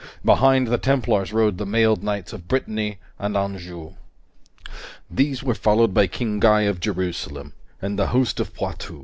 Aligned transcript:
Behind 0.25 0.65
the 0.69 0.79
Templars 0.79 1.31
rode 1.31 1.59
the 1.59 1.65
mailed 1.67 2.01
knights 2.03 2.33
of 2.33 2.47
Brittany 2.47 2.97
and 3.19 3.37
Anjou. 3.37 3.91
These 5.11 5.43
were 5.43 5.53
followed 5.53 5.93
by 5.93 6.07
King 6.07 6.39
Guy 6.39 6.61
of 6.61 6.79
Jerusalem 6.79 7.53
and 7.83 7.99
the 7.99 8.07
host 8.07 8.39
of 8.39 8.51
Poitou. 8.55 8.99